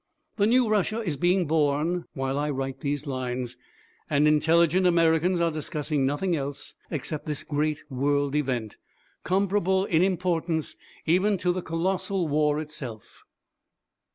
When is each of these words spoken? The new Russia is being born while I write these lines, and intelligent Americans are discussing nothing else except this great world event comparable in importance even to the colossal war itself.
The 0.37 0.47
new 0.47 0.67
Russia 0.67 1.01
is 1.01 1.15
being 1.15 1.45
born 1.45 2.05
while 2.15 2.35
I 2.39 2.49
write 2.49 2.79
these 2.79 3.05
lines, 3.05 3.55
and 4.09 4.27
intelligent 4.27 4.87
Americans 4.87 5.39
are 5.39 5.51
discussing 5.51 6.07
nothing 6.07 6.35
else 6.35 6.73
except 6.89 7.27
this 7.27 7.43
great 7.43 7.83
world 7.87 8.33
event 8.33 8.77
comparable 9.23 9.85
in 9.85 10.01
importance 10.01 10.75
even 11.05 11.37
to 11.37 11.51
the 11.51 11.61
colossal 11.61 12.27
war 12.27 12.59
itself. 12.59 13.25